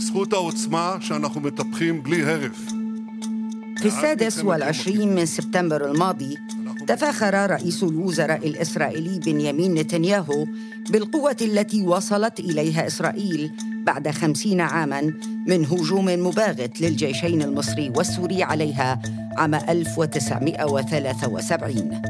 [0.00, 2.72] בזכות העוצמה שאנחנו מטפחים בלי הרף.
[3.76, 6.36] في السادس والعشرين من سبتمبر الماضي
[6.86, 10.46] تفاخر رئيس الوزراء الإسرائيلي بنيامين نتنياهو
[10.90, 13.52] بالقوة التي وصلت إليها إسرائيل
[13.86, 15.12] بعد خمسين عاماً
[15.46, 19.00] من هجوم مباغت للجيشين المصري والسوري عليها
[19.36, 22.00] عام 1973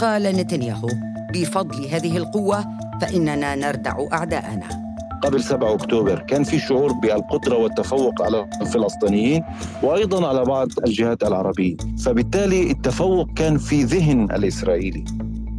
[0.00, 0.88] قال نتنياهو
[1.32, 2.64] بفضل هذه القوة
[3.00, 4.87] فإننا نردع أعداءنا
[5.23, 6.19] قبل 7 أكتوبر.
[6.19, 9.43] كان في شعور بالقدرة والتفوق على الفلسطينيين
[9.83, 15.03] وأيضا على بعض الجهات العربية، فبالتالي التفوق كان في ذهن الإسرائيلي.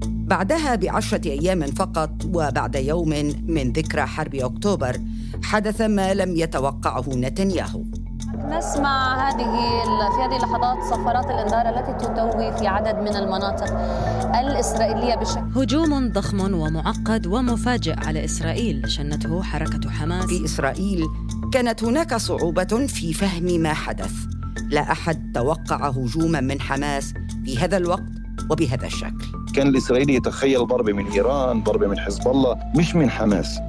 [0.05, 3.09] بعدها بعشرة أيام فقط وبعد يوم
[3.47, 4.97] من ذكرى حرب أكتوبر
[5.43, 7.83] حدث ما لم يتوقعه نتنياهو.
[8.39, 9.45] نسمع هذه
[10.17, 13.79] في هذه اللحظات صفارات الإنذار التي تدوي في عدد من المناطق
[14.41, 20.25] الإسرائيلية بشكل هجوم ضخم ومعقد ومفاجئ على إسرائيل شنته حركة حماس.
[20.25, 21.07] في إسرائيل
[21.53, 24.13] كانت هناك صعوبة في فهم ما حدث.
[24.71, 28.03] لا أحد توقع هجوما من حماس في هذا الوقت
[28.51, 29.25] وبهذا الشكل.
[29.55, 33.61] كان الاسرائيلي يتخيل ضربه من إيران ضربه من حزب الله مش من حماس.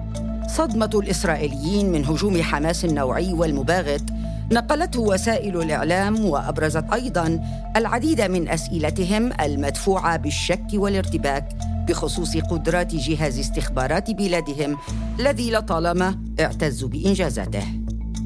[0.47, 4.03] صدمة الإسرائيليين من هجوم حماس النوعي والمباغت
[4.51, 7.39] نقلته وسائل الإعلام وأبرزت أيضا
[7.75, 11.57] العديد من أسئلتهم المدفوعة بالشك والارتباك
[11.87, 14.77] بخصوص قدرات جهاز استخبارات بلادهم
[15.19, 17.63] الذي لطالما اعتز بإنجازاته.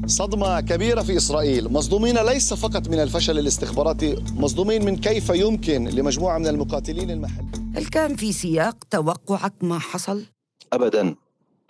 [0.06, 1.72] صدمة كبيرة في إسرائيل.
[1.72, 7.72] مصدومين ليس فقط من الفشل الاستخباراتي مصدومين من كيف يمكن لمجموعة من المقاتلين المحليين.
[7.76, 10.24] هل كان في سياق توقعك ما حصل؟
[10.72, 11.14] أبداً.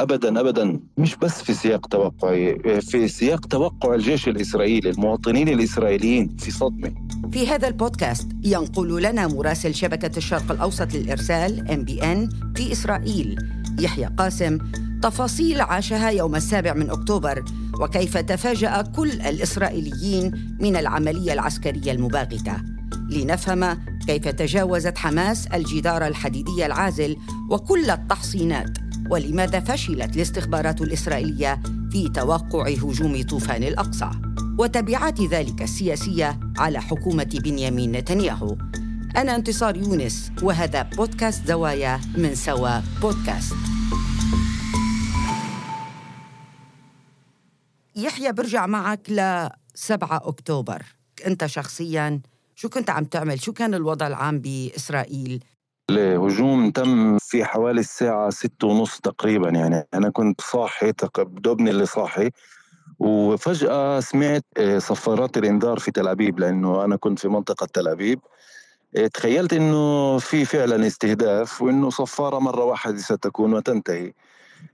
[0.01, 0.81] ابدا ابدا.
[0.99, 6.93] مش بس في سياق توقعي في سياق توقع الجيش الإسرائيلي المواطنين الإسرائيليين في صدمة.
[7.33, 13.37] في هذا البودكاست ينقل لنا مراسل شبكة الشرق الأوسط للإرسال إم بي إن في إسرائيل.
[13.81, 14.59] يحيى قاسم
[15.03, 17.45] تفاصيل عاشها يوم السابع من أكتوبر
[17.81, 22.57] وكيف تفاجأ كل الإسرائيليين من العملية العسكرية المباغتة.
[23.11, 27.17] لنفهم كيف تجاوزت حماس الجدار الحديدي العازل
[27.51, 28.86] وكل التحصينات.
[29.11, 34.11] ولماذا فشلت الاستخبارات الإسرائيلية في توقع هجوم طوفان الأقصى
[34.59, 38.57] وتبعات ذلك السياسية على حكومة بنيامين نتنياهو
[39.17, 43.57] أنا انتصار يونس وهذا بودكاست زوايا من سوا بودكاست
[47.97, 50.83] يحيى برجع معك ل 7 أكتوبر
[51.27, 52.21] أنت شخصياً
[52.57, 55.45] شو كنت عم تعمل؟ شو كان الوضع العام بإسرائيل؟
[55.91, 59.51] الهجوم تم في حوالي الساعة ستة ونص تقريبا.
[59.51, 60.93] يعني أنا كنت صاحي
[61.29, 62.31] دوبني اللي صاحي
[62.99, 68.21] وفجأة سمعت آه، صفارات الإنذار في تل أبيب لأنه أنا كنت في منطقة تل أبيب.
[68.97, 74.13] آه، تخيلت إنه في فعلا استهداف وإنه صفارة مرة واحدة ستكون وتنتهي.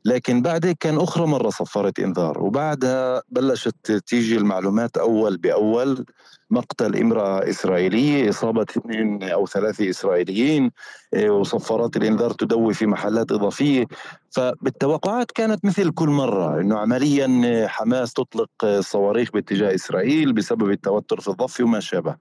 [0.04, 6.04] لكن بعد كان أخرى مرة صفرت إنذار وبعدها بلشت تيجي المعلومات أول بأول.
[6.50, 10.70] مقتل امرأة إسرائيلية إصابة اثنين أو ثلاثة إسرائيليين
[11.14, 13.86] إيه، وصفارات الإنذار تدوي في محلات إضافية.
[14.30, 21.28] فبالتوقعات كانت مثل كل مرة إنه عمليا حماس تطلق صواريخ باتجاه إسرائيل بسبب التوتر في
[21.28, 22.16] الضفة وما شابه.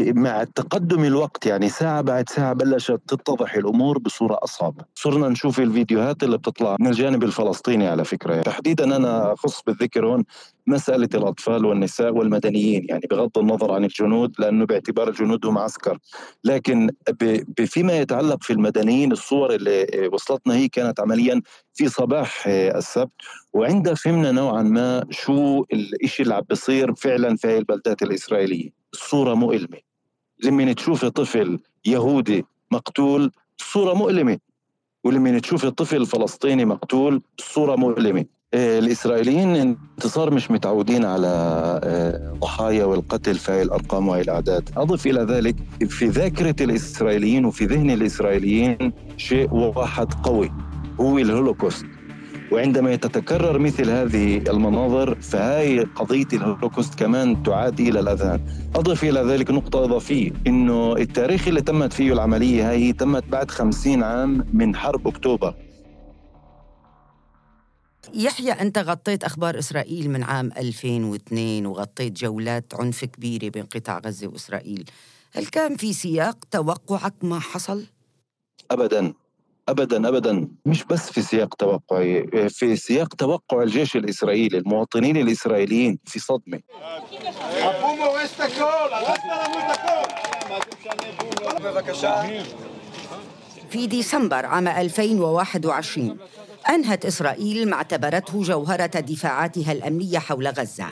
[0.00, 4.80] مع تقدم الوقت يعني ساعة بعد ساعة بلشت تتضح الأمور بصورة أصعب.
[4.94, 8.30] صرنا نشوف الفيديوهات اللي بتطلع من الجانب الفلسطيني على فكرة.
[8.30, 10.24] يعني تحديدا أنا أخص بالذكر هون
[10.66, 15.98] مسألة الأطفال والنساء والمدنيين يعني بغض النظر عن الجنود لأنه باعتبار الجنود هم عسكر.
[16.44, 16.90] لكن
[17.66, 21.42] فيما يتعلق في المدنيين الصور اللي وصلتنا هي كانت عمليا
[21.74, 23.12] في صباح السبت.
[23.52, 28.70] وعندها فهمنا نوعا ما شو الإشي اللي عم بيصير فعلا في البلدات الإسرائيلية.
[28.92, 29.85] الصورة مؤلمة
[30.44, 34.38] لما تشوف طفل يهودي مقتول صورة مؤلمة
[35.04, 38.24] ولما تشوف طفل فلسطيني مقتول صورة مؤلمة.
[38.54, 41.26] آه، الإسرائيليين انتصار مش متعودين على
[41.84, 44.70] آه، ضحايا والقتل في الأرقام وهي الأعداد.
[44.76, 45.56] أضف إلى ذلك
[45.88, 50.52] في ذاكرة الإسرائيليين وفي ذهن الإسرائيليين شيء واحد قوي
[51.00, 51.86] هو الهولوكوست.
[52.52, 58.40] وعندما تتكرر مثل هذه المناظر فهاي قضية الهولوكوست كمان تعاد إلى الأذهان.
[58.74, 64.02] أضف إلى ذلك نقطة إضافية إنه التاريخ اللي تمت فيه العملية هاي تمت بعد خمسين
[64.02, 65.54] عام من حرب أكتوبر.
[68.14, 74.26] يحيى أنت غطيت أخبار إسرائيل من عام 2002 وغطيت جولات عنف كبيرة بين قطاع غزة
[74.26, 74.84] وإسرائيل.
[75.32, 77.86] هل كان في سياق توقعك ما حصل؟
[78.70, 79.25] أبداً.
[79.68, 80.48] ابدا ابدا.
[80.66, 86.60] مش بس في سياق توقعي في سياق توقع الجيش الإسرائيلي المواطنين الإسرائيليين في صدمة.
[93.70, 96.16] في ديسمبر عام 2021
[96.68, 100.86] أنهت إسرائيل ما اعتبرته جوهرة دفاعاتها الأمنية حول غزة.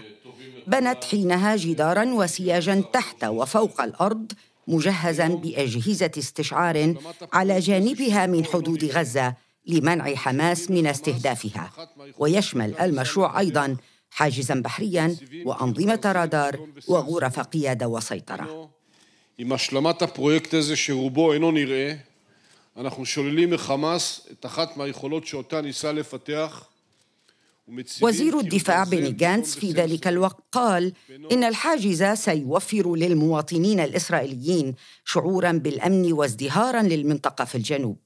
[0.67, 4.32] بنت حينها جدارا وسياجا تحت وفوق الأرض
[4.68, 6.96] مجهزا بأجهزة استشعار
[7.34, 9.34] على جانبها من حدود غزة
[9.68, 11.72] لمنع حماس من استهدافها
[12.18, 13.78] ويشمل المشروع أيضا
[14.12, 15.16] حاجزا بحريا
[15.46, 18.69] وأنظمة رادار وغرف قيادة وسيطرة
[19.38, 21.94] עם השלמת הפרויקט הזה שרובו אינו נראה,
[22.78, 26.68] אנחנו שוללים מחמאס את אחת מהיכולות שאותה ניסה לפתח
[28.02, 30.93] وزير الدفاع بني جانتس في ذلك الوقت قال
[31.32, 34.75] إن الحاجز سيوفر للمواطنين الإسرائيليين
[35.05, 37.99] شعورا بالأمن وازدهارا للمنطقة في الجنوب.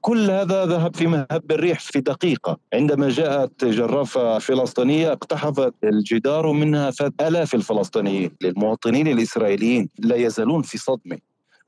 [0.00, 2.58] كل هذا ذهب في مهب الريح في دقيقة.
[2.74, 8.30] عندما جاءت جرافة فلسطينية اقتحمت الجدار منها آلاف الفلسطينيين.
[8.40, 11.18] للمواطنين الإسرائيليين لا يزالون في صدمة.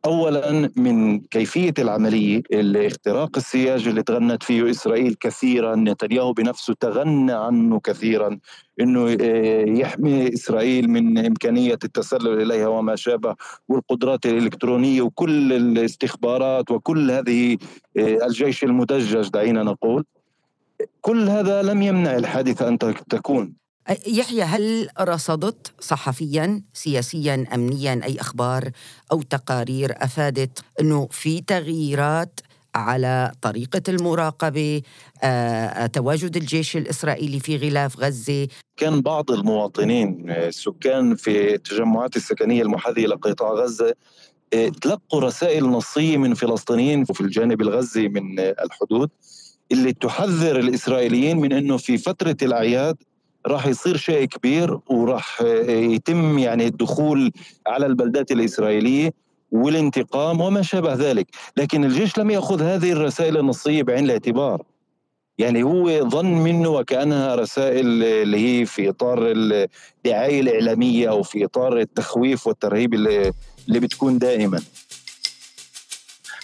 [0.05, 7.81] اولا من كيفية العملية الاختراق السياج اللي تغنت فيه إسرائيل كثيرا نتنياهو بنفسه تغنى عنه
[7.81, 8.39] كثيرا
[8.81, 13.35] إنه آه، يحمي إسرائيل من إمكانية التسلل إليها وما شابه
[13.69, 17.59] والقدرات الإلكترونية وكل الاستخبارات وكل هذه
[17.97, 20.05] آه، الجيش المدجج دعينا نقول.
[21.01, 22.79] كل هذا لم يمنع الحادثة أن
[23.09, 23.62] تكون.
[24.06, 28.70] يحيى هل رصدت صحفيا سياسيا امنيا أي أخبار
[29.12, 32.40] أو تقارير أفادت إنه في تغييرات
[32.75, 34.82] على طريقة المراقبة
[35.93, 43.52] تواجد الجيش الإسرائيلي في غلاف غزة؟ كان بعض المواطنين السكان في التجمعات السكنية المحاذية لقطاع
[43.52, 43.94] غزة
[44.81, 49.11] تلقوا رسائل نصية من فلسطينيين في الجانب الغزي من الحدود
[49.73, 52.96] اللي تحذر الإسرائيليين من أنه في فترة الأعياد
[53.47, 57.33] راح يصير شيء كبير وراح يتم يعني الدخول
[57.67, 59.12] على البلدات الإسرائيلية
[59.53, 61.27] والانتقام وما شابه ذلك.
[61.56, 64.62] لكن الجيش لم يأخذ هذه الرسائل النصية بعين الاعتبار.
[65.39, 71.79] يعني هو ظن منه وكأنها رسائل اللي هي في إطار الدعاية الإعلامية أو في إطار
[71.79, 73.33] التخويف والترهيب اللي,
[73.69, 74.62] اللي بتكون دائما.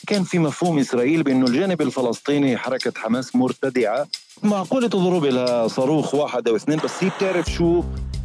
[0.07, 4.07] كان في مفهوم إسرائيل بأنه الجانب الفلسطيني حركة حماس مرتدعة.
[4.43, 7.83] معقولة تضرب لها صاروخ واحد أو اثنين بس هي بتعرف شو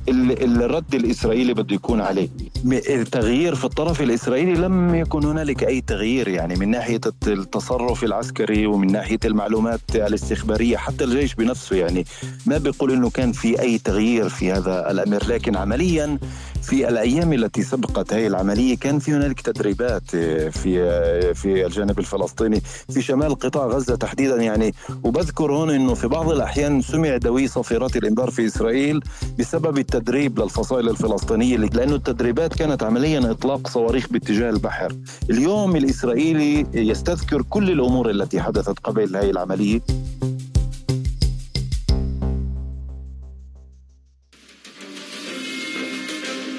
[0.09, 2.29] الرد الإسرائيلي بده يكون عليه.
[2.65, 8.91] التغيير في الطرف الإسرائيلي لم يكن هنالك أي تغيير يعني من ناحية التصرف العسكري ومن
[8.91, 12.05] ناحية المعلومات الاستخبارية حتى الجيش بنفسه يعني
[12.45, 16.19] ما بيقول إنه كان في أي تغيير في هذا الأمر لكن عمليا
[16.63, 20.09] في الأيام التي سبقت هذه العملية كان في هنالك تدريبات
[20.49, 22.61] في في الجانب الفلسطيني
[22.93, 24.73] في شمال قطاع غزة تحديدا يعني.
[25.03, 28.99] وبذكر هون إنه في بعض الأحيان سمع دوي صفيرات الإنذار في إسرائيل
[29.39, 34.95] بسبب التدريب للفصائل الفلسطينية لأنه التدريبات كانت عمليا إطلاق صواريخ باتجاه البحر.
[35.29, 39.81] اليوم الإسرائيلي يستذكر كل الأمور التي حدثت قبل هذه العملية.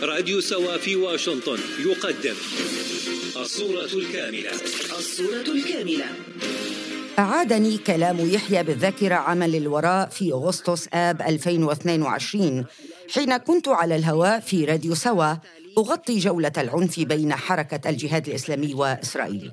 [0.05, 2.35] راديو سوا في واشنطن يقدم
[3.37, 4.51] الصورة الكاملة.
[4.99, 6.05] الصورة الكاملة.
[7.19, 12.65] أعادني كلام يحيى بالذاكرة عاما للوراء في أغسطس آب 2022
[13.15, 15.35] حين كنت على الهواء في راديو سوا
[15.79, 19.51] أغطي جولة العنف بين حركة الجهاد الإسلامي وإسرائيل.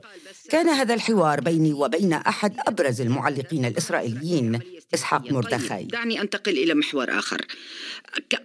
[0.49, 4.59] كان هذا الحوار بيني وبين أحد أبرز المعلقين الإسرائيليين.
[4.93, 7.45] إسحاق مردخاي دعني أنتقل إلى محور آخر.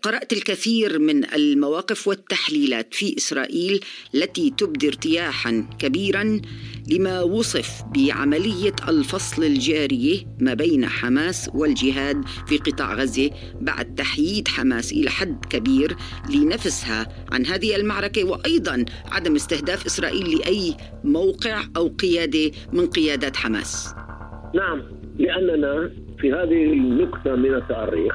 [0.02, 3.80] قرأت الكثير من المواقف والتحليلات في إسرائيل
[4.14, 6.40] التي تبدي ارتياحا كبيرا
[6.90, 13.30] لما وصف بعملية الفصل الجارية ما بين حماس والجهاد في قطاع غزة
[13.61, 15.97] بعد تحييد حماس إلى حد كبير
[16.30, 23.94] لنفسها عن هذه المعركة وأيضا عدم استهداف إسرائيل لأي موقع أو قيادة من قيادات حماس.
[24.54, 24.82] نعم
[25.18, 28.14] لأننا في هذه النقطة من التاريخ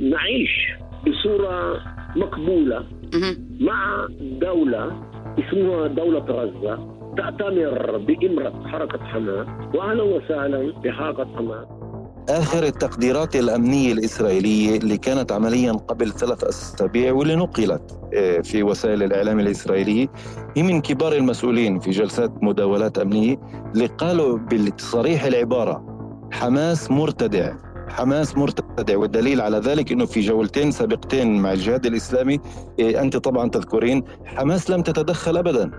[0.00, 0.68] نعيش
[1.06, 1.76] بصورة
[2.16, 2.84] مقبولة
[3.60, 5.02] مع دولة
[5.38, 11.66] اسمها دولة غزة تأتمر بإمرة حركة حماس وأهلا وسهلا بحركة حماس
[12.28, 19.02] آخر التقديرات الأمنية الإسرائيلية اللي كانت عمليا قبل ثلاث أسابيع واللي نقلت آه، في وسائل
[19.02, 20.06] الإعلام الإسرائيلية
[20.56, 23.36] هي من كبار المسؤولين في جلسات مداولات أمنية
[23.74, 25.87] اللي قالوا بصريح العبارة
[26.30, 27.52] حماس مرتدع.
[27.88, 32.40] حماس مرتدع والدليل على ذلك إنه في جولتين سابقتين مع الجهاد الإسلامي
[32.80, 35.70] آه، أنت طبعا تذكرين حماس لم تتدخل ابدا.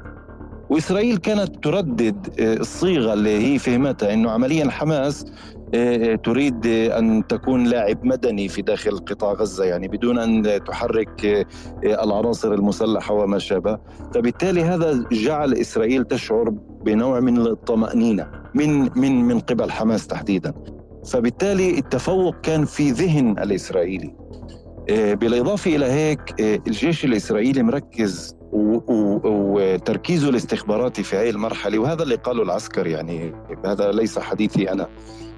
[0.70, 5.26] وإسرائيل كانت تردد آه، الصيغة اللي هي فهمتها إنه عمليا حماس
[6.24, 11.46] تريد أن تكون لاعب مدني في داخل قطاع غزة يعني بدون أن تحرك آه،
[12.04, 13.78] العناصر المسلحة وما شابه،
[14.14, 16.50] فبالتالي هذا جعل إسرائيل تشعر
[16.86, 20.54] بنوع من الطمانينه من من من قبل حماس تحديدا.
[21.12, 24.16] فبالتالي التفوق كان في ذهن الإسرائيلي.
[24.90, 32.44] آه، بالإضافة إلى هيك الجيش الإسرائيلي مركز وتركيزه الاستخباراتي في هذه المرحلة وهذا اللي قاله
[32.44, 33.34] العسكر يعني
[33.66, 34.88] هذا ليس حديثي أنا.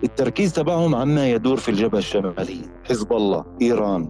[0.03, 2.63] التركيز تبعهم عما يدور في الجبهة الشمالية.
[2.89, 4.09] حزب الله إيران.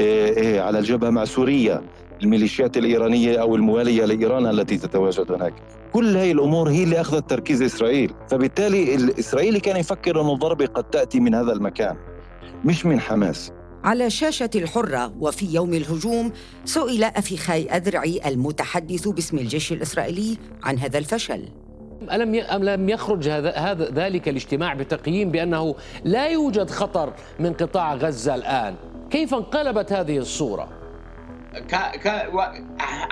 [0.00, 1.82] آه، على الجبهة مع سوريا.
[2.22, 5.54] الميليشيات الإيرانية أو الموالية لإيران التي تتواجد هناك.
[5.92, 8.14] كل هذه الأمور هي اللي أخذت تركيز إسرائيل.
[8.30, 11.96] فبالتالي الإسرائيلي كان يفكر أن الضربة قد تأتي من هذا المكان
[12.64, 13.52] مش من حماس.
[13.84, 16.32] على شاشة الحرة وفي يوم الهجوم
[16.64, 21.48] سئل أفيخاي أذرعي المتحدث باسم الجيش الإسرائيلي عن هذا الفشل.
[22.02, 25.74] ألم لم يخرج هذا هذا ذلك الاجتماع بتقييم بأنه
[26.04, 28.76] لا يوجد خطر من قطاع غزة الآن
[29.10, 30.68] كيف انقلبت هذه الصورة؟
[31.54, 31.74] ك...
[31.76, 32.28] ك...
[32.34, 32.40] و...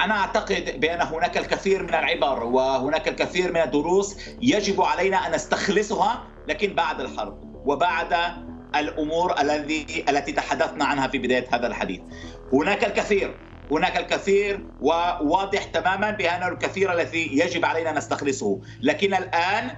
[0.05, 6.23] أنا أعتقد بأن هناك الكثير من العبر وهناك الكثير من الدروس يجب علينا أن نستخلصها
[6.49, 8.17] لكن بعد الحرب وبعد
[8.77, 12.01] الأمور الذي التي تحدثنا عنها في بداية هذا الحديث
[12.53, 13.35] هناك الكثير
[13.71, 18.61] هناك الكثير وواضح تماما بأن الكثير الذي يجب علينا أن نستخلصه.
[18.81, 19.71] لكن الآن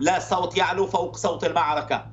[0.00, 2.06] لا صوت يعلو فوق صوت المعركة.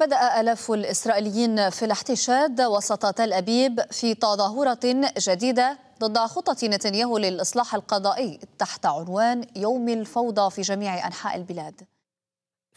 [0.00, 7.74] بدأ آلاف الإسرائيليين في الاحتشاد وسط تل أبيب في تظاهرة جديدة ضد خطة نتنياهو للإصلاح
[7.74, 11.80] القضائي تحت عنوان يوم الفوضى في جميع أنحاء البلاد.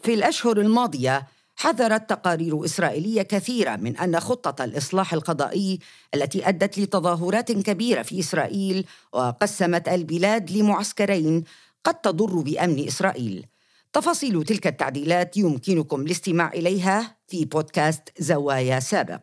[0.03, 5.79] في الأشهر الماضية حذرت تقارير إسرائيلية كثيرة من أن خطة الإصلاح القضائي
[6.15, 11.43] التي أدت لتظاهرات كبيرة في إسرائيل وقسمت البلاد لمعسكرين
[11.84, 13.46] قد تضر بأمن إسرائيل.
[13.93, 19.22] تفاصيل تلك التعديلات يمكنكم الاستماع إليها في بودكاست زوايا سابق.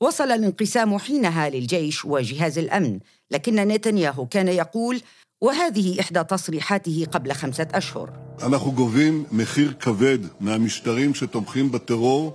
[0.00, 5.00] وصل الانقسام حينها للجيش وجهاز الأمن، لكن نتنياهو كان يقول:
[5.41, 8.09] وهذه إحدى تصريحاته قبل خمسة أشهر
[8.43, 12.33] אנחנו גובים מחיר כבד מהמשטרים שתומכים בטרור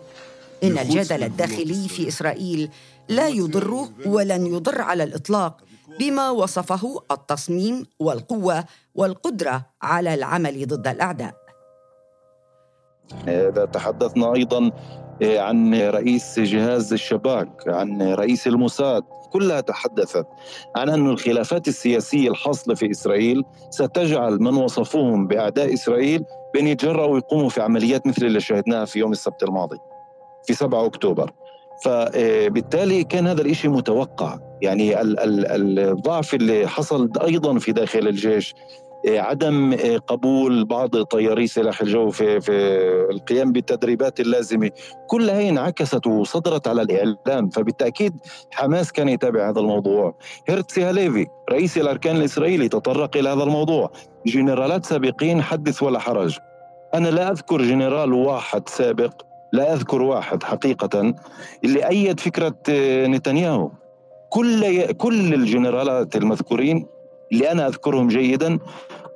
[0.62, 2.70] إن الجدل الداخلي في إسرائيل
[3.09, 5.61] لا يضر ولن يضر على الإطلاق
[6.00, 11.35] بما وصفه التصميم والقوة والقدرة على العمل ضد الأعداء
[13.28, 20.27] إذا تحدثنا أيضا إيه، عن رئيس جهاز الشباك عن رئيس الموساد كلها تحدثت
[20.75, 27.50] عن أن الخلافات السياسية الحاصلة في إسرائيل ستجعل من وصفوهم بأعداء إسرائيل بأن يتجرأوا ويقوموا
[27.50, 29.77] في عمليات مثل اللي شاهدناها في يوم السبت الماضي
[30.48, 31.31] في 7 أكتوبر.
[31.84, 34.39] فبالتالي كان هذا الإشي متوقع.
[34.62, 38.55] يعني الضعف اللي حصل أيضا في داخل الجيش
[39.07, 42.51] عدم قبول بعض طياري سلاح الجو في في
[43.12, 44.71] القيام بالتدريبات اللازمة.
[45.07, 48.13] كل هي انعكست وصدرت على الإعلام فبالتأكيد
[48.51, 50.15] حماس كان يتابع هذا الموضوع.
[50.47, 53.91] هيرتسي هاليفي رئيس الأركان الإسرائيلي تطرق إلى هذا الموضوع.
[54.25, 56.38] جنرالات سابقين حدث ولا حرج.
[56.93, 59.13] أنا لا أذكر جنرال واحد سابق
[59.53, 61.13] لا أذكر واحد حقيقة
[61.63, 62.55] اللي أيد فكرة
[63.07, 63.71] نتنياهو.
[64.29, 66.85] كل كل الجنرالات المذكورين
[67.36, 68.60] اللي أنا أذكرهم جيدا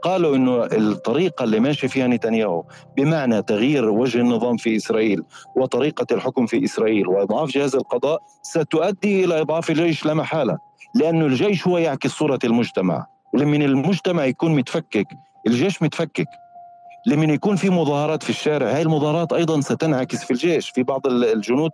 [0.03, 2.63] قالوا إنه الطريقة اللي ماشي فيها نتنياهو
[2.97, 5.23] بمعنى تغيير وجه النظام في إسرائيل
[5.55, 10.57] وطريقة الحكم في إسرائيل وإضعاف جهاز القضاء ستؤدي إلى إضعاف الجيش لا محالة
[10.95, 13.05] لأنه الجيش هو يعكس صورة المجتمع.
[13.33, 15.07] ولمن المجتمع يكون متفكك
[15.47, 16.27] الجيش متفكك.
[17.07, 21.71] لمن يكون في مظاهرات في الشارع هاي المظاهرات أيضا ستنعكس في الجيش في بعض الجنود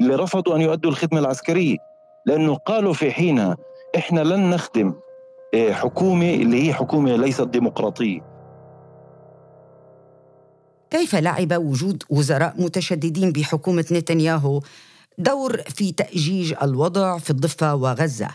[0.00, 1.76] اللي رفضوا أن يؤدوا الخدمة العسكرية.
[2.26, 3.56] لأنه قالوا في حينها
[3.96, 4.94] إحنا لن نخدم
[5.56, 8.20] حكومه اللي هي حكومة ليست ديمقراطية.
[10.90, 14.60] كيف لعب وجود وزراء متشددين بحكومة نتنياهو
[15.18, 18.28] دور في تأجيج الوضع في الضفة وغزة؟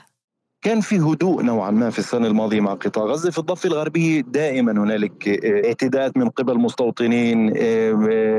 [0.62, 3.31] كان في هدوء نوعا ما في السنة الماضية مع قطاع غزة.
[3.31, 7.93] في الضفة الغربية دائما هنالك إيه، اعتداءات من قبل مستوطنين إيه،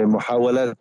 [0.04, 0.78] محاولات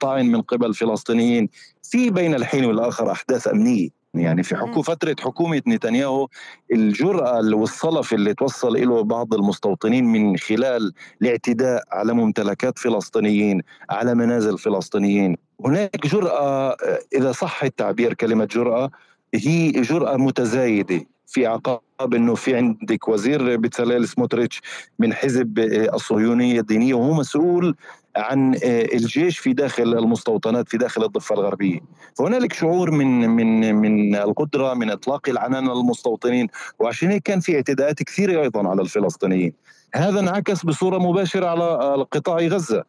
[0.00, 1.48] طعن من قبل فلسطينيين.
[1.82, 3.97] في بين الحين والآخر أحداث أمنية.
[4.14, 6.28] يعني في حكو فترة حكومة نتنياهو
[6.72, 14.58] الجرأة والصلف اللي توصل له بعض المستوطنين من خلال الاعتداء على ممتلكات فلسطينيين على منازل
[14.58, 15.36] فلسطينيين.
[15.64, 16.76] هناك جرأة
[17.14, 18.90] إذا صح التعبير كلمة جرأة
[19.34, 21.06] هي جرأة متزايدة.
[21.28, 24.60] في عقاب إنه في عندك وزير بتساليل سموتريتش
[24.98, 25.58] من حزب
[25.94, 27.76] الصهيونية الدينية وهو مسؤول
[28.16, 31.80] عن آه، الجيش في داخل المستوطنات في داخل الضفة الغربية.
[32.18, 38.02] فهنالك شعور من من من القدرة من إطلاق العنان للمستوطنين وعشان هيك كان في اعتداءات
[38.02, 39.52] كثيرة أيضا على الفلسطينيين.
[39.94, 42.84] هذا انعكس بصورة مباشرة على قطاع غزة.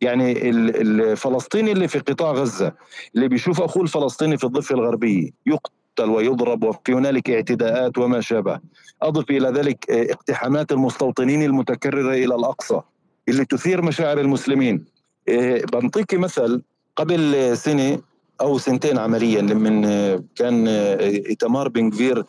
[0.00, 2.72] يعني الفلسطيني اللي في قطاع غزة
[3.14, 8.60] اللي بيشوف أخوه الفلسطيني في الضفة الغربية يقتل ويضرب وفي هنالك اعتداءات وما شابه.
[9.02, 12.80] أضف إلى ذلك اقتحامات المستوطنين المتكررة إلى الأقصى
[13.28, 14.84] اللي تثير مشاعر المسلمين.
[15.28, 16.62] إيه، بنطيكي مثل
[16.96, 18.00] قبل سنة
[18.40, 20.68] أو سنتين عمليا لما كان
[21.28, 22.24] ايتمار بن كفير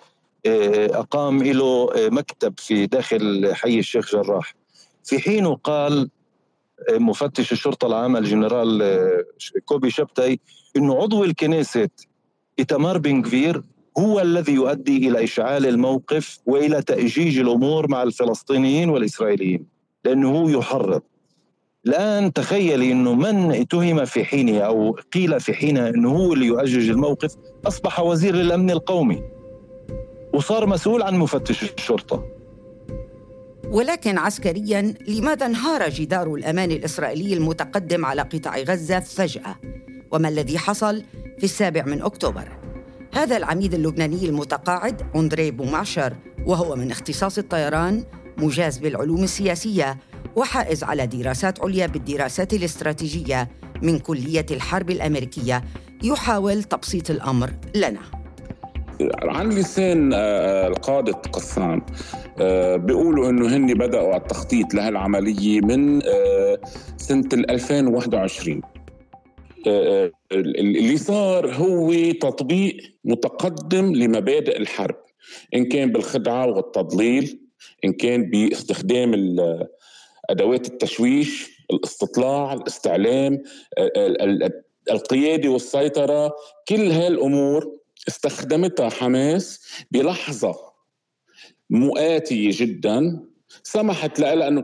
[0.45, 4.55] أقام له مكتب في داخل حي الشيخ جراح.
[5.03, 6.09] في حينه قال
[6.91, 8.83] مفتش الشرطة العامة الجنرال
[9.65, 10.39] كوبي شبتي
[10.77, 11.89] إنه عضو الكنيسة
[12.59, 13.61] ايتمار بن غفير
[13.97, 19.65] هو الذي يؤدي إلى إشعال الموقف وإلى تأجيج الأمور مع الفلسطينيين والإسرائيليين
[20.05, 21.01] لأنه هو يحرض
[21.87, 26.89] الآن تخيلي أنه من اتهم في حينه أو قيل في حينه أنه هو اللي يؤجج
[26.89, 27.35] الموقف
[27.67, 29.23] أصبح وزير الأمن القومي
[30.33, 32.25] وصار مسؤول عن مفتش الشرطة
[33.71, 39.55] ولكن عسكريا لماذا انهار جدار الأمان الإسرائيلي المتقدم على قطاع غزة فجأة؟
[40.11, 41.03] وما الذي حصل
[41.37, 42.47] في السابع من أكتوبر؟
[43.13, 46.13] هذا العميد اللبناني المتقاعد أندري بومعشر
[46.45, 48.03] وهو من اختصاص الطيران
[48.37, 49.97] مجاز بالعلوم السياسية
[50.35, 53.49] وحائز على دراسات عليا بالدراسات الاستراتيجية
[53.81, 55.63] من كلية الحرب الأمريكية
[56.03, 57.99] يحاول تبسيط الأمر لنا
[59.23, 61.81] عن لسان آه، القادة قسام
[62.39, 66.59] آه، بيقولوا إنه هن بدأوا التخطيط لهالعملية من آه،
[66.97, 68.61] سنة 2021
[69.67, 74.95] اللي صار هو تطبيق متقدم لمبادئ الحرب
[75.55, 77.39] إن كان بالخدعة والتضليل
[77.85, 79.35] إن كان باستخدام
[80.29, 83.43] أدوات التشويش الاستطلاع الاستعلام
[84.91, 86.35] القيادة والسيطرة
[86.67, 90.55] كل هالأمور استخدمتها حماس بلحظة
[91.69, 93.25] مؤاتية جدا
[93.63, 94.61] سمحت لها انه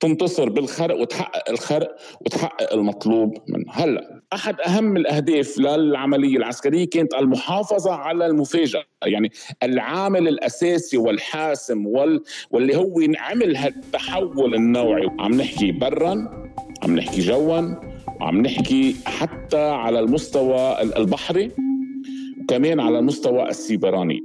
[0.00, 3.64] تنتصر بالخرق وتحقق الخرق وتحقق المطلوب منه.
[3.70, 9.30] هلا أحد أهم الأهداف للعملية العسكرية كانت المحافظة على المفاجأة يعني
[9.62, 12.22] العامل الأساسي والحاسم وال...
[12.50, 15.10] واللي هو عمل هالتحول النوعي.
[15.18, 16.46] عم نحكي برا
[16.82, 17.74] عم نحكي جوا
[18.20, 21.52] عم نحكي حتى على المستوى البحري
[22.42, 24.20] وكمان على المستوى السيبراني.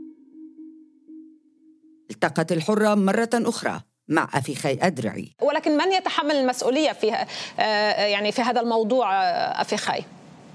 [2.12, 3.82] التقت الحرة مرة أخرى.
[4.12, 5.32] مع أفيخي أدرعي.
[5.42, 7.12] ولكن من يتحمل المسؤولية في
[7.60, 10.04] آه، يعني في هذا الموضوع آه، أفيخي؟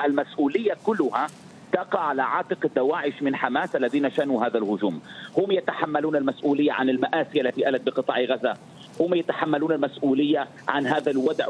[0.04, 1.26] المسؤولية كلها
[1.72, 5.00] تقع على عاتق الدواعش من حماس الذين شنوا هذا الهجوم.
[5.36, 8.56] هم يتحملون المسؤولية عن المآسي التي ألت بقطاع غزة.
[9.00, 11.46] هم يتحملون المسؤولية عن هذا الودع.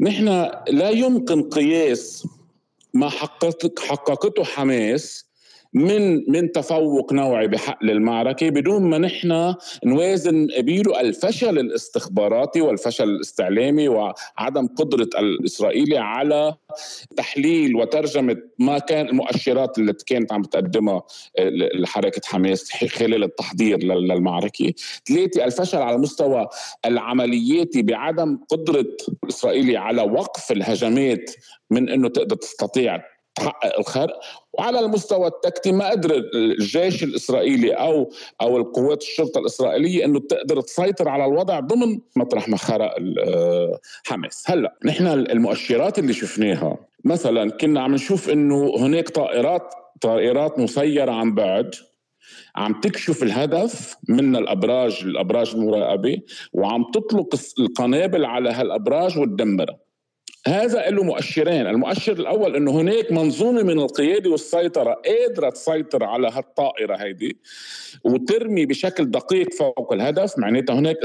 [0.00, 2.26] نحن لا يمكن قياس
[2.94, 5.27] ما حققته حماس
[5.74, 9.54] من من تفوق نوعي بحقل المعركة بدون ما نحن
[9.84, 16.54] نوازن بيله الفشل الاستخباراتي والفشل الاستعلامي وعدم قدرة الإسرائيلي على
[17.16, 21.02] تحليل وترجمة ما كان المؤشرات التي كانت عم تقدمها
[21.84, 24.72] حركه حماس خلال التحضير للمعركة،
[25.08, 26.48] ثلاثة الفشل على المستوى
[26.84, 31.30] العملياتي بعدم قدرة الإسرائيلي على وقف الهجمات
[31.70, 34.20] من إنه تقدر تستطيع تحقق الخرق
[34.52, 41.08] وعلى المستوى التكتي ما قدر الجيش الإسرائيلي أو أو القوات الشرطة الإسرائيلية إنه تقدر تسيطر
[41.08, 42.94] على الوضع ضمن مطرح ما خرق
[43.26, 44.44] آه، حماس.
[44.46, 51.34] هلأ نحن المؤشرات اللي شفناها مثلا كنا عم نشوف إنه هناك طائرات طائرات مسيرة عن
[51.34, 51.74] بعد
[52.56, 56.18] عم تكشف الهدف من الابراج الأبراج المراقبة
[56.52, 59.87] وعم تطلق القنابل على هالأبراج وتدمرها.
[60.46, 61.66] هذا له مؤشرين.
[61.66, 67.38] المؤشر الأول أنه هناك منظومة من القيادة والسيطرة قادرة تسيطر على هالطائرة هيدي
[68.04, 70.96] وترمي بشكل دقيق فوق الهدف معناتها هناك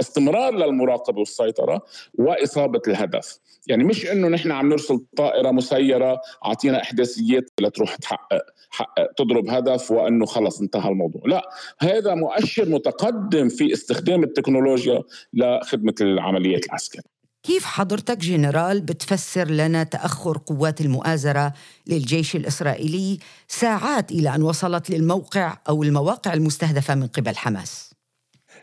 [0.00, 1.82] استمرار للمراقبة والسيطرة
[2.14, 3.38] وإصابة الهدف.
[3.66, 9.90] يعني مش أنه نحن عم نرسل طائرة مسيرة أعطينا إحداثيات لتروح تحقق حقق تضرب هدف
[9.90, 11.22] وأنه خلص انتهى الموضوع.
[11.26, 17.17] لا هذا مؤشر متقدم في استخدام التكنولوجيا لخدمة العمليات العسكرية.
[17.48, 21.52] كيف حضرتك جنرال بتفسر لنا تأخر قوات المؤازرة
[21.86, 27.94] للجيش الإسرائيلي ساعات إلى أن وصلت للموقع أو المواقع المستهدفة من قبل حماس؟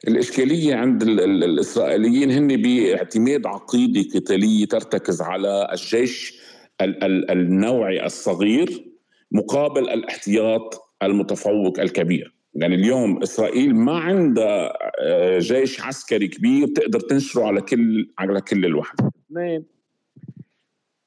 [0.08, 6.34] الإشكالية عند الإسرائيليين هن باعتماد عقيدة قتالية ترتكز على الجيش
[6.82, 8.86] النوعي الصغير
[9.32, 17.44] مقابل الاحتياط المتفوق الكبير يعني اليوم إسرائيل ما عندها آه، جيش عسكري كبير تقدر تنشره
[17.44, 19.12] على كل على كل الوحدة.
[19.32, 19.66] اثنين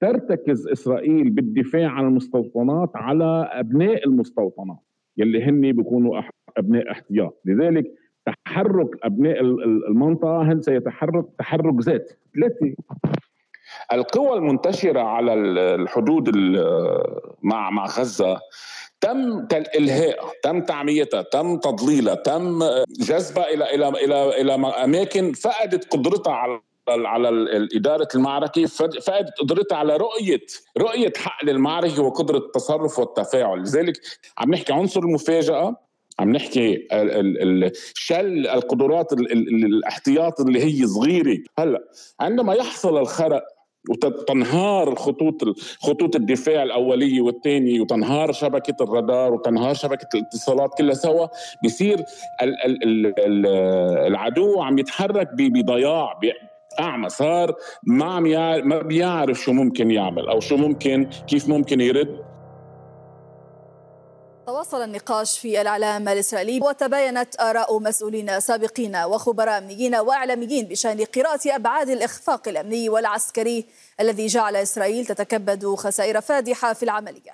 [0.01, 4.79] ترتكز إسرائيل بالدفاع عن المستوطنات على أبناء المستوطنات
[5.17, 6.23] يلي هن بيكونوا
[6.57, 7.85] أبناء احتياط لذلك
[8.27, 12.75] تحرك أبناء المنطقة هن سيتحرك تحرك ذاتي ثلاثة.
[13.93, 15.35] القوى المنتشرة على
[15.75, 16.37] الحدود
[17.43, 18.41] مع مع غزة
[19.01, 22.65] تم الهائها تم تعميتها تم تضليلها تم
[23.01, 27.29] جذبها إلى إلى إلى إلى أماكن فقدت قدرتها على على
[27.75, 30.41] إدارة المعركة فقدت قدرتها على رؤية
[30.79, 33.61] رؤية حقل المعركة وقدرة التصرف والتفاعل.
[33.63, 34.01] لذلك
[34.39, 35.77] عم نحكي عنصر المفاجأة
[36.19, 36.89] عم نحكي
[37.95, 41.39] شل القدرات الاحتياط اللي هي صغيرة.
[41.59, 41.85] هلأ
[42.21, 43.43] عندما يحصل الخرق
[43.91, 45.43] وتنهار خطوط
[45.81, 51.27] خطوط الدفاع الأولية والثانيه وتنهار شبكة الرادار وتنهار شبكة الاتصالات كلها سوا.
[51.65, 52.05] بصير
[54.07, 56.21] العدو عم يتحرك بضياع
[56.81, 57.55] اعمى صار
[57.87, 58.23] ما عم
[58.69, 62.28] ما بيعرف شو ممكن يعمل أو شو ممكن كيف ممكن يرد.
[64.49, 71.89] تواصل النقاش في الإعلام الإسرائيلي وتباينت آراء مسؤولين سابقين وخبراء أمنيين وإعلاميين بشأن قراءة أبعاد
[71.89, 73.65] الإخفاق الأمني والعسكري
[74.01, 77.33] الذي جعل إسرائيل تتكبد خسائر فادحة في العملية.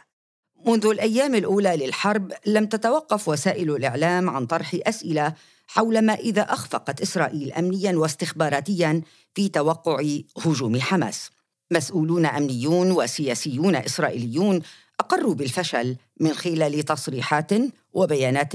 [0.67, 5.35] منذ الأيام الأولى للحرب لم تتوقف وسائل الإعلام عن طرح أسئلة
[5.67, 9.03] حول ما إذا أخفقت إسرائيل أمنيا واستخباراتيا
[9.35, 10.03] في توقع
[10.47, 11.31] هجوم حماس.
[11.71, 14.63] مسؤولون أمنيون وسياسيون إسرائيليون
[15.01, 17.51] أقروا بالفشل من خلال تصريحات
[17.93, 18.53] وبيانات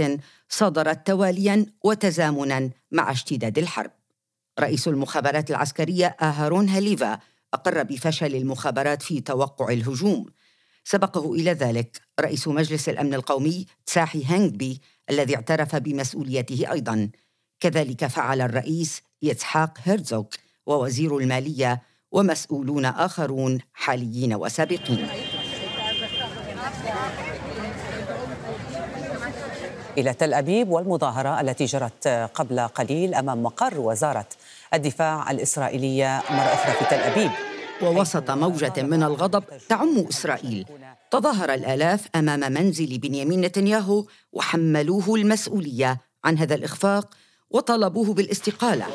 [0.49, 3.91] صدرت تواليا وتزامنا مع اشتداد الحرب.
[4.60, 7.19] رئيس المخابرات العسكرية أهارون هاليفا
[7.54, 10.25] أقر بفشل المخابرات في توقع الهجوم.
[10.84, 17.10] سبقه إلى ذلك رئيس مجلس الأمن القومي تساحي هانغبي الذي اعترف بمسؤوليته أيضا.
[17.60, 20.25] كذلك فعل الرئيس يتسحاق هيرزوغ
[20.65, 25.08] ووزير المالية ومسؤولون آخرون حاليين وسابقين.
[30.00, 34.26] إلى تل أبيب والمظاهرة التي جرت قبل قليل أمام مقر وزارة
[34.74, 37.32] الدفاع الإسرائيلية مرة أخرى في تل أبيب.
[37.82, 40.66] ووسط موجة من الغضب تعم إسرائيل.
[41.12, 47.14] تظاهر الآلاف أمام منزل بنيامين نتنياهو وحملوه المسؤولية عن هذا الإخفاق
[47.52, 48.86] وطلبوه بالاستقالة.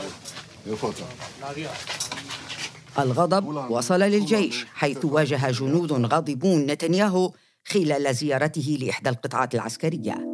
[2.99, 7.33] الغضب وصل للجيش حيث واجه جنود غاضبون نتنياهو
[7.65, 10.34] خلال زيارته لإحدى القطاعات العسكرية.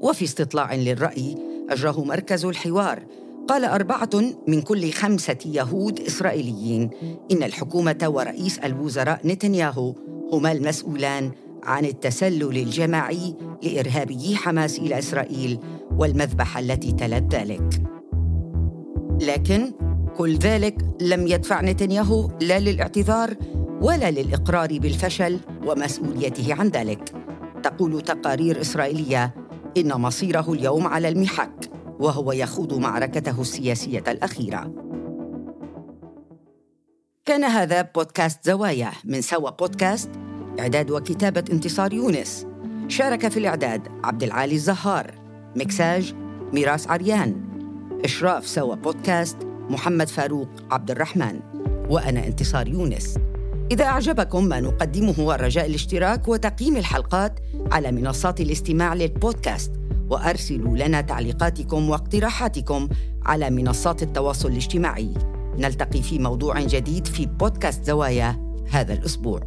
[0.00, 1.36] وفي استطلاع للرأي
[1.70, 3.02] أجراه مركز الحوار.
[3.48, 4.10] قال أربعة
[4.48, 6.90] من كل خمسة يهود إسرائيليين
[7.32, 9.94] إن الحكومة ورئيس الوزراء نتنياهو
[10.32, 11.30] هما المسؤولان
[11.62, 15.58] عن التسلل الجماعي لإرهابيي حماس إلى إسرائيل
[15.98, 17.82] والمذبحة التي تلت ذلك.
[19.20, 19.72] لكن
[20.16, 23.34] كل ذلك لم يدفع نتنياهو لا للاعتذار
[23.82, 27.12] ولا للإقرار بالفشل ومسؤوليته عن ذلك.
[27.62, 29.34] تقول تقارير إسرائيلية
[29.76, 34.72] إن مصيره اليوم على المحك وهو يخوض معركته السياسية الأخيرة.
[37.24, 40.10] كان هذا بودكاست زوايا من سوا بودكاست
[40.60, 42.46] إعداد وكتابة انتصار يونس.
[42.88, 45.14] شارك في الإعداد عبد العالي الزهار
[45.56, 46.14] مكساج
[46.52, 47.48] ميراس عريان.
[48.04, 49.36] إشراف سوا بودكاست
[49.70, 51.40] محمد فاروق عبد الرحمن.
[51.90, 53.18] وأنا انتصار يونس.
[53.70, 57.40] إذا أعجبكم ما نقدمه الرجاء الاشتراك وتقييم الحلقات
[57.72, 59.72] على منصات الاستماع للبودكاست
[60.10, 62.88] وأرسلوا لنا تعليقاتكم واقتراحاتكم
[63.26, 65.14] على منصات التواصل الاجتماعي.
[65.58, 69.40] نلتقي في موضوع جديد في بودكاست زوايا هذا الأسبوع.